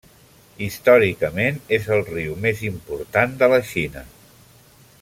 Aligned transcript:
Històricament, 0.67 1.59
és 1.77 1.85
el 1.97 2.01
riu 2.07 2.33
més 2.47 2.63
important 2.71 3.37
de 3.43 3.51
la 3.55 3.61
Xina. 3.75 4.05